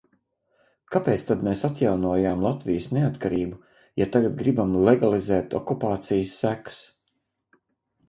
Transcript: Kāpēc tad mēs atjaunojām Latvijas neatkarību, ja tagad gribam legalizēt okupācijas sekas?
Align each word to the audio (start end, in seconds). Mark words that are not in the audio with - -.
Kāpēc 0.95 1.25
tad 1.27 1.43
mēs 1.47 1.61
atjaunojām 1.69 2.41
Latvijas 2.47 2.89
neatkarību, 2.99 3.61
ja 4.03 4.11
tagad 4.19 4.37
gribam 4.43 4.77
legalizēt 4.91 5.57
okupācijas 5.63 6.37
sekas? 6.45 6.85